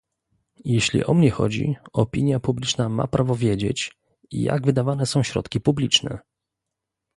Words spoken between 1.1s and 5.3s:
mnie chodzi, opinia publiczna ma prawo wiedzieć, jak wydawane są